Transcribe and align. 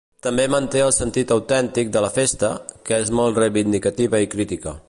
També 0.27 0.45
manté 0.53 0.81
el 0.85 0.93
sentit 0.99 1.33
autèntic 1.35 1.93
de 1.97 2.03
la 2.07 2.11
festa, 2.17 2.51
que 2.91 3.01
és 3.05 3.15
molt 3.21 3.41
reivindicativa 3.45 4.27
i 4.29 4.35
crítica. 4.37 4.79